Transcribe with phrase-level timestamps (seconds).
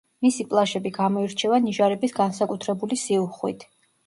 [0.25, 3.69] მისი პლაჟები გამოირჩევა ნიჟარების განსაკუთრებული სიუხვით.